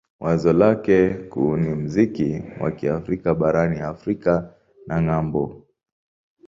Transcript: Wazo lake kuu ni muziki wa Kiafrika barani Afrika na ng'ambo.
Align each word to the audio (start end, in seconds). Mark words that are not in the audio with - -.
Wazo 0.19 0.53
lake 0.53 1.09
kuu 1.13 1.57
ni 1.57 1.75
muziki 1.75 2.43
wa 2.59 2.71
Kiafrika 2.71 3.33
barani 3.41 3.79
Afrika 3.89 4.53
na 4.87 4.95
ng'ambo. 5.01 5.43